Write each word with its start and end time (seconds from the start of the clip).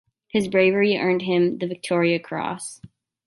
His 0.29 0.47
bravery 0.47 0.97
earned 0.97 1.21
him 1.21 1.59
the 1.59 1.67
Victoria 1.67 2.19
Cross. 2.19 2.81